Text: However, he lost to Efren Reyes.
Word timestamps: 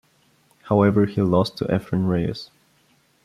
However, 0.63 1.05
he 1.05 1.21
lost 1.21 1.57
to 1.57 1.65
Efren 1.65 2.09
Reyes. 2.09 2.49